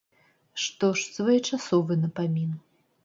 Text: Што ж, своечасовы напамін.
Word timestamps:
Што 0.63 0.89
ж, 1.01 1.05
своечасовы 1.17 2.01
напамін. 2.07 2.57